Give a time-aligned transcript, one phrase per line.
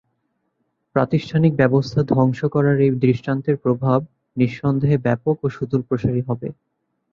[0.95, 3.99] প্রাতিষ্ঠানিক ব্যবস্থা ধ্বংস করার এই দৃষ্টান্তের প্রভাব
[4.37, 6.47] নিঃসন্দেহে ব্যাপক ও সুদূরপ্রসারী হবে।